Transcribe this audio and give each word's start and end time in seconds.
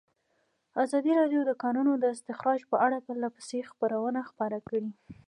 ازادي 0.83 1.11
راډیو 1.19 1.41
د 1.45 1.47
د 1.49 1.51
کانونو 1.63 1.91
استخراج 2.15 2.59
په 2.71 2.75
اړه 2.85 3.03
پرله 3.05 3.29
پسې 3.35 3.59
خبرونه 3.69 4.19
خپاره 4.29 4.57
کړي. 4.67 4.87